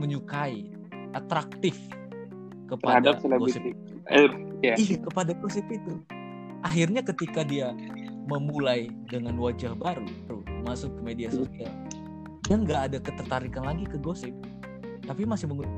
menyukai 0.00 0.72
atraktif 1.12 1.76
kepada 2.66 3.20
gosip. 3.36 3.60
Eh, 4.08 4.28
ya. 4.64 4.74
iya 4.80 4.96
kepada 4.96 5.36
gosip 5.36 5.68
itu 5.68 6.00
akhirnya 6.64 7.04
ketika 7.04 7.44
dia 7.44 7.76
memulai 8.24 8.88
dengan 9.12 9.36
wajah 9.36 9.76
baru 9.76 10.08
masuk 10.64 10.88
ke 10.96 11.00
media 11.04 11.28
sosial 11.28 11.70
dia 12.48 12.56
nggak 12.56 12.80
ada 12.90 12.98
ketertarikan 12.98 13.62
lagi 13.68 13.84
ke 13.84 14.00
gosip 14.00 14.32
tapi 15.04 15.28
masih 15.28 15.50
menggu- 15.52 15.68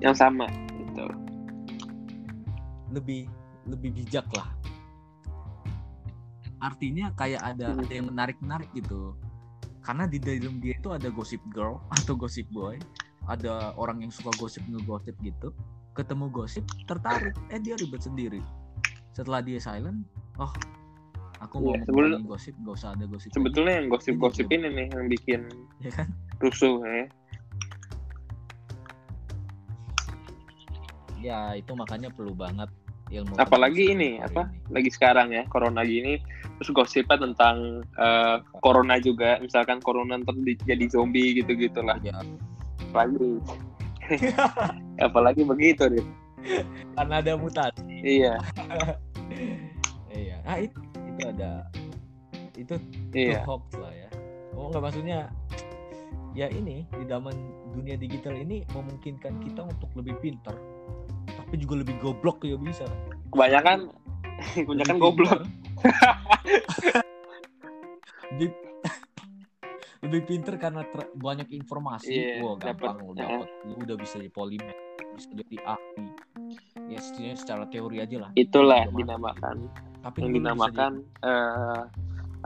yang 0.00 0.12
sama 0.12 0.48
gitu. 0.74 1.06
lebih 2.90 3.30
lebih 3.64 3.94
bijak 3.94 4.26
lah. 4.32 4.50
Artinya 6.58 7.12
kayak 7.14 7.40
ada 7.46 7.66
Hmm. 7.70 7.80
ada 7.80 7.92
yang 7.92 8.06
menarik 8.06 8.36
menarik 8.38 8.68
gitu. 8.72 9.16
Karena 9.80 10.04
di 10.04 10.18
dalam 10.18 10.58
dia 10.58 10.74
itu 10.74 10.90
ada 10.90 11.08
gossip 11.08 11.40
girl 11.48 11.80
atau 11.96 12.12
gossip 12.14 12.44
boy. 12.50 12.76
Ada 13.22 13.72
orang 13.74 14.02
yang 14.02 14.10
suka 14.10 14.32
gosip 14.34 14.64
ngegosip 14.66 15.14
gitu. 15.20 15.54
Ketemu 15.92 16.26
gosip 16.28 16.64
tertarik. 16.84 17.32
Eh 17.48 17.56
dia 17.58 17.76
ribet 17.76 18.00
sendiri. 18.00 18.42
Setelah 19.10 19.40
dia 19.40 19.56
silent 19.56 20.04
oh 20.36 20.50
aku 21.38 21.56
mau 21.58 21.72
Iya, 21.72 21.84
sebelum- 21.86 22.26
gosip 22.26 22.54
gak 22.58 22.74
usah 22.74 22.90
ada 22.92 23.04
gosip 23.06 23.28
lagi. 23.28 23.36
sebetulnya 23.38 23.74
yang 23.74 23.86
gosip-gosip 23.88 24.46
ini 24.50 24.68
nih 24.68 24.86
yang 24.90 25.06
bikin 25.06 25.40
ya 25.78 25.90
kan? 25.90 26.08
rusuh 26.38 26.76
ya 26.82 27.08
ya 31.20 31.54
itu 31.56 31.72
makanya 31.76 32.08
perlu 32.12 32.32
banget 32.32 32.68
ilmu 33.10 33.36
apalagi 33.36 33.92
ini 33.92 34.22
apa 34.22 34.46
ini. 34.48 34.72
lagi 34.72 34.90
sekarang 34.92 35.34
ya 35.34 35.42
corona 35.50 35.82
gini 35.82 36.16
terus 36.60 36.70
gosipnya 36.72 37.20
tentang 37.20 37.84
eh, 37.98 38.36
corona 38.64 38.96
juga 39.02 39.36
misalkan 39.42 39.82
corona 39.82 40.16
ntar 40.20 40.36
di- 40.40 40.60
jadi 40.64 40.84
zombie 40.88 41.36
gitu 41.40 41.52
gitulah 41.56 41.98
Ya, 42.00 42.16
lagi 42.90 43.38
apalagi 45.06 45.42
begitu 45.46 45.86
deh 45.86 46.06
karena 46.96 47.14
ada 47.20 47.32
mutasi. 47.36 47.82
Iya. 48.00 48.34
Iya. 50.10 50.42
Ah 50.42 50.58
itu, 50.58 50.74
itu 51.06 51.22
ada 51.22 51.50
itu 52.58 52.74
iya. 53.14 53.40
itu 53.40 53.46
hoax 53.46 53.64
lah 53.78 53.92
ya. 53.94 54.08
Oh 54.58 54.68
nggak 54.68 54.82
maksudnya 54.90 55.30
ya 56.34 56.50
ini 56.50 56.82
di 56.90 57.04
zaman 57.06 57.32
dunia 57.72 57.94
digital 57.94 58.34
ini 58.34 58.66
memungkinkan 58.74 59.38
kita 59.38 59.70
untuk 59.70 59.86
lebih 59.94 60.18
pintar 60.18 60.52
tapi 61.50 61.66
juga 61.66 61.82
lebih 61.82 61.98
goblok 61.98 62.46
ya 62.46 62.54
bisa. 62.54 62.86
Kebanyakan 63.34 63.90
kebanyakan 64.54 64.94
Lebih 64.94 65.02
goblok. 65.02 65.40
lebih 68.30 68.48
lebih 70.06 70.20
pinter 70.30 70.54
karena 70.62 70.86
ter- 70.86 71.10
banyak 71.18 71.50
informasi. 71.50 72.14
Iya, 72.14 72.46
wah 72.46 72.54
dapet, 72.54 72.86
gampang 72.86 72.96
lu 73.02 73.18
dapat 73.18 73.48
lu 73.66 73.74
udah 73.82 73.96
bisa 73.98 74.22
jadi 74.22 74.30
polimer 74.30 74.70
bisa 75.18 75.26
jadi 75.34 75.58
ahli 75.66 76.06
ya 76.86 77.02
setidaknya 77.02 77.34
secara 77.34 77.64
teori 77.66 77.98
aja 77.98 78.16
lah. 78.22 78.30
Itulah 78.38 78.86
mati. 78.86 78.94
dinamakan. 79.02 79.56
Tapi 80.06 80.16
yang 80.22 80.32
dinamakan 80.38 80.92
eh, 81.26 81.82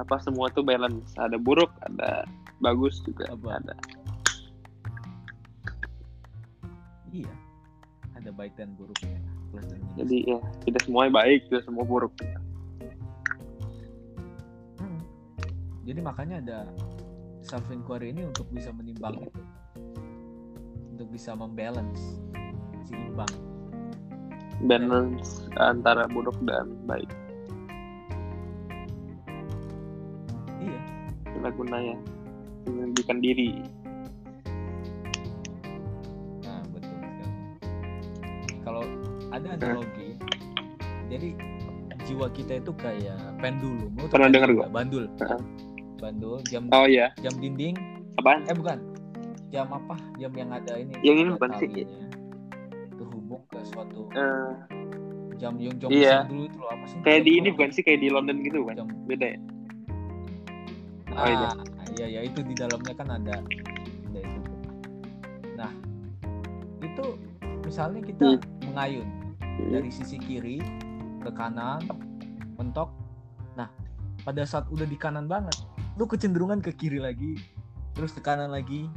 apa 0.00 0.16
semua 0.25 0.49
tuh 0.49 0.64
balance. 0.64 1.12
Ada 1.20 1.37
buruk 1.37 1.68
ada 1.84 2.25
bagus 2.64 3.04
juga 3.04 3.28
Apa? 3.37 3.61
ada. 3.61 3.76
Iya 7.12 7.44
ada 8.25 8.33
baik 8.33 8.57
dan 8.57 8.73
buruknya 8.73 9.21
plus 9.52 9.69
dan 9.69 9.78
minus. 9.85 9.97
jadi 10.00 10.16
ya 10.25 10.38
tidak 10.64 10.81
semuanya 10.88 11.12
baik 11.21 11.40
tidak 11.52 11.62
semua 11.69 11.85
buruk 11.85 12.12
Hmm. 14.81 15.00
Jadi 15.85 16.00
makanya 16.00 16.37
ada 16.40 16.59
self 17.45 17.69
inquiry 17.69 18.16
ini 18.16 18.25
untuk 18.25 18.49
bisa 18.49 18.73
menimbang 18.73 19.21
itu. 19.21 19.43
Untuk 20.97 21.09
bisa 21.12 21.37
membalance 21.37 22.25
seimbang. 22.88 23.28
balance 24.64 25.45
antara 25.61 26.09
buruk 26.09 26.38
dan 26.49 26.73
baik 26.88 27.11
Iya. 30.57 30.81
itulah 31.28 31.52
gunanya 31.52 31.97
menyembuhkan 32.64 33.21
diri 33.21 33.61
ada 39.47 39.65
analogi, 39.71 40.11
jadi 41.07 41.28
jiwa 42.02 42.26
kita 42.30 42.52
itu 42.59 42.73
kayak 42.75 43.17
pendulum. 43.39 43.91
Lu 43.95 44.07
Pernah 44.07 44.28
denger 44.28 44.49
pendulum 44.49 44.67
gua. 44.67 44.67
Bandul. 44.75 45.04
Heeh. 45.17 45.41
Bandul 45.97 46.37
jam 46.45 46.63
oh 46.71 46.85
iya 46.85 47.13
jam 47.19 47.33
dinding. 47.35 47.76
apaan 48.15 48.45
Eh 48.45 48.52
bukan. 48.52 48.78
Jam 49.49 49.71
apa? 49.71 49.97
Jam 50.17 50.33
yang 50.33 50.50
ada 50.50 50.75
ini. 50.75 50.93
Yang 51.00 51.17
ini 51.17 51.25
ada 51.25 51.35
bukan 51.35 51.50
sih. 51.57 51.69
Terhubung 52.95 53.43
ke 53.49 53.59
suatu 53.65 54.07
Eh, 54.13 54.52
jam 55.37 55.54
yang 55.57 55.75
jam 55.78 55.89
Iya. 55.89 56.26
dulu 56.26 56.45
itu 56.45 56.59
loh 56.59 56.71
apa 56.71 56.85
sih? 56.85 56.99
kayak 57.00 57.21
di 57.23 57.33
ini 57.35 57.49
bukan 57.50 57.71
sih 57.71 57.83
kayak 57.83 58.00
di 58.00 58.09
London 58.09 58.37
gitu 58.41 58.63
kan 58.63 58.75
Jam 58.76 58.89
beda 59.04 59.26
ya 59.28 59.39
Nah, 61.07 61.17
Oh, 61.17 61.26
iya. 61.26 61.50
iya 61.95 62.07
ya 62.11 62.21
itu 62.26 62.43
di 62.43 62.54
dalamnya 62.54 62.91
kan 62.93 63.07
ada 63.09 63.39
ada 63.39 64.19
itu. 64.19 64.41
Nah, 65.54 65.71
itu 66.80 67.07
misalnya 67.63 68.00
kita 68.02 68.23
Hmm. 68.26 68.39
mengayun 68.65 69.07
dari 69.58 69.90
sisi 69.90 70.17
kiri 70.19 70.58
ke 71.23 71.30
kanan, 71.32 71.84
mentok. 72.58 72.90
Nah, 73.54 73.71
pada 74.23 74.43
saat 74.45 74.69
udah 74.71 74.84
di 74.84 74.99
kanan 74.99 75.26
banget, 75.26 75.54
lu 75.97 76.04
kecenderungan 76.04 76.60
ke 76.60 76.75
kiri 76.75 76.99
lagi, 76.99 77.38
terus 77.95 78.12
ke 78.12 78.21
kanan 78.21 78.50
lagi, 78.50 78.90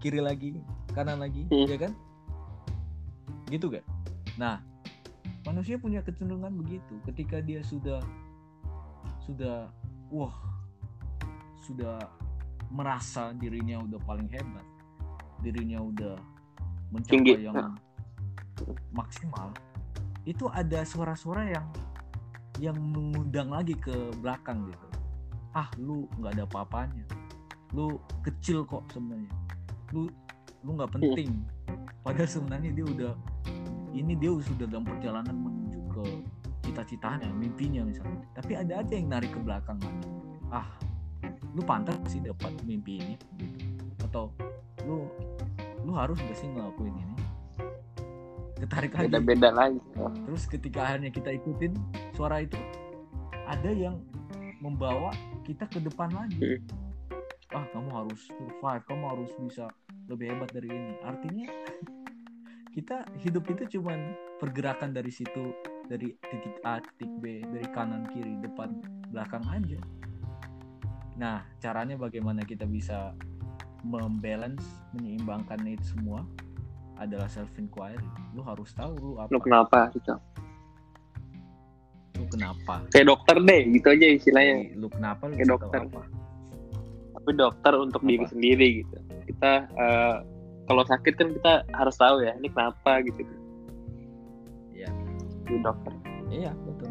kiri 0.00 0.18
lagi, 0.18 0.58
kanan 0.92 1.20
lagi, 1.20 1.44
Hmm. 1.52 1.68
ya 1.68 1.76
kan? 1.78 1.92
Gitu 3.48 3.68
kan? 3.72 3.84
Nah, 4.36 4.56
manusia 5.44 5.80
punya 5.80 6.04
kecenderungan 6.04 6.52
begitu. 6.56 7.00
Ketika 7.08 7.40
dia 7.40 7.64
sudah 7.64 8.00
sudah 9.24 9.68
wah 10.08 10.32
sudah 11.60 12.00
merasa 12.72 13.32
dirinya 13.36 13.80
udah 13.84 14.00
paling 14.04 14.28
hebat, 14.32 14.64
dirinya 15.44 15.80
udah 15.80 16.16
mencapai 16.92 17.12
Tinggi. 17.12 17.44
yang 17.44 17.76
maksimal, 18.92 19.52
itu 20.28 20.44
ada 20.52 20.84
suara-suara 20.84 21.48
yang 21.48 21.66
yang 22.60 22.76
mengundang 22.76 23.48
lagi 23.48 23.72
ke 23.72 24.12
belakang 24.20 24.68
gitu. 24.68 24.86
Ah, 25.56 25.72
lu 25.80 26.04
nggak 26.20 26.36
ada 26.36 26.44
apa-apanya. 26.44 27.08
Lu 27.72 27.96
kecil 28.20 28.68
kok 28.68 28.84
sebenarnya. 28.92 29.32
Lu 29.96 30.04
lu 30.60 30.76
nggak 30.76 31.00
penting. 31.00 31.40
Padahal 32.04 32.28
sebenarnya 32.28 32.76
dia 32.76 32.84
udah 32.84 33.12
ini 33.96 34.12
dia 34.20 34.28
sudah 34.36 34.68
dalam 34.68 34.84
perjalanan 34.84 35.32
menuju 35.32 35.80
ke 35.96 36.04
cita-citanya, 36.68 37.32
mimpinya 37.32 37.88
misalnya. 37.88 38.20
Tapi 38.36 38.52
ada 38.52 38.84
aja 38.84 38.92
yang 38.92 39.08
narik 39.08 39.32
ke 39.32 39.40
belakang 39.40 39.80
lagi. 39.80 40.08
Ah, 40.52 40.68
lu 41.56 41.64
pantas 41.64 41.96
sih 42.04 42.20
dapat 42.20 42.52
mimpi 42.68 43.00
ini 43.00 43.14
gitu. 43.40 43.64
Atau 44.04 44.28
lu 44.84 45.08
lu 45.88 45.96
harus 45.96 46.20
gak 46.20 46.36
sih 46.36 46.52
ngelakuin 46.52 46.92
ini? 47.00 47.07
Ketarik 48.58 48.92
lagi. 48.94 49.06
Beda-beda 49.06 49.48
lagi. 49.54 49.80
Terus 50.26 50.42
ketika 50.50 50.80
akhirnya 50.82 51.10
kita 51.14 51.30
ikutin 51.34 51.72
suara 52.14 52.42
itu 52.42 52.58
ada 53.46 53.70
yang 53.70 54.02
membawa 54.58 55.14
kita 55.46 55.64
ke 55.70 55.78
depan 55.78 56.10
lagi. 56.10 56.58
Ah 57.54 57.64
kamu 57.72 57.88
harus 57.88 58.28
survive 58.28 58.84
kamu 58.84 59.04
harus 59.08 59.30
bisa 59.38 59.70
lebih 60.10 60.34
hebat 60.34 60.50
dari 60.50 60.68
ini. 60.68 60.94
Artinya 61.06 61.46
kita 62.76 63.06
hidup 63.22 63.46
itu 63.48 63.78
cuman 63.78 64.18
pergerakan 64.42 64.90
dari 64.90 65.10
situ 65.14 65.54
dari 65.88 66.12
titik 66.28 66.60
A 66.66 66.82
titik 66.82 67.10
B 67.22 67.40
dari 67.40 67.66
kanan 67.72 68.10
kiri 68.12 68.36
depan 68.42 68.82
belakang 69.08 69.46
aja. 69.48 69.80
Nah 71.16 71.46
caranya 71.62 71.96
bagaimana 71.96 72.44
kita 72.44 72.68
bisa 72.68 73.14
membalance 73.86 74.66
menyeimbangkan 74.92 75.62
itu 75.64 75.94
semua 75.94 76.26
adalah 76.98 77.30
self 77.30 77.50
inquiry 77.56 78.02
lu 78.34 78.42
harus 78.42 78.74
tahu 78.74 78.92
lu 78.98 79.10
apa. 79.16 79.30
Lu 79.30 79.38
kenapa 79.38 79.88
gitu. 79.94 80.14
Lu 82.18 82.24
kenapa? 82.26 82.82
Kayak 82.90 83.06
dokter 83.14 83.36
deh 83.38 83.62
gitu 83.70 83.86
aja 83.94 84.06
istilahnya. 84.10 84.54
Jadi, 84.66 84.74
lu 84.74 84.88
kenapa 84.90 85.22
lu 85.30 85.34
Kayak 85.38 85.50
dokter. 85.54 85.80
apa? 85.86 86.02
Tapi 87.18 87.30
dokter 87.34 87.72
untuk 87.78 88.02
diri 88.02 88.24
Apa? 88.26 88.32
sendiri 88.34 88.68
gitu. 88.82 88.96
Kita 89.30 89.52
eh, 89.70 90.16
kalau 90.66 90.82
sakit 90.84 91.14
kan 91.14 91.28
kita 91.32 91.52
harus 91.72 91.96
tahu 91.96 92.16
ya 92.26 92.34
ini 92.36 92.48
kenapa 92.50 93.00
gitu. 93.06 93.22
Iya. 94.74 94.90
di 95.48 95.56
dokter. 95.62 95.92
Iya 96.28 96.52
betul. 96.66 96.90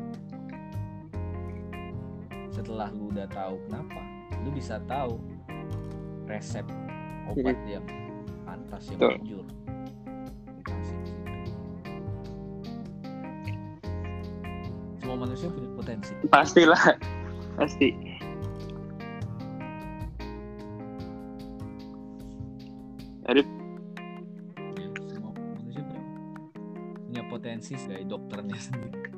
Setelah 2.50 2.90
lu 2.90 3.14
udah 3.14 3.28
tahu 3.30 3.56
kenapa 3.70 4.02
lu 4.42 4.50
bisa 4.50 4.80
tahu 4.88 5.20
resep 6.26 6.66
obat 7.28 7.58
yang 7.68 7.84
pantas 8.48 8.88
yang 8.90 9.20
jujur 9.22 9.46
semua 15.18 15.34
manusia 15.34 15.50
punya 15.50 15.70
potensi. 15.74 16.14
Pastilah. 16.30 16.84
Pasti. 17.58 17.90
Arif 23.26 23.50
semua 25.10 25.34
manusia 25.34 25.82
punya, 25.82 26.02
punya 27.02 27.24
potensi 27.34 27.74
sebagai 27.82 28.06
dokternya 28.14 28.62
sendiri 28.62 29.17